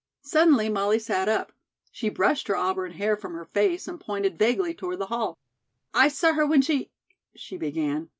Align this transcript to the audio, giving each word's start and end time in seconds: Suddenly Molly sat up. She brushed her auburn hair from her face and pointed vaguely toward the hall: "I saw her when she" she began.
Suddenly 0.23 0.67
Molly 0.67 0.97
sat 0.97 1.29
up. 1.29 1.51
She 1.91 2.09
brushed 2.09 2.47
her 2.47 2.55
auburn 2.55 2.93
hair 2.93 3.15
from 3.15 3.33
her 3.35 3.45
face 3.45 3.87
and 3.87 3.99
pointed 3.99 4.39
vaguely 4.39 4.73
toward 4.73 4.97
the 4.97 5.05
hall: 5.13 5.37
"I 5.93 6.07
saw 6.07 6.33
her 6.33 6.47
when 6.47 6.63
she" 6.63 6.89
she 7.35 7.55
began. 7.55 8.09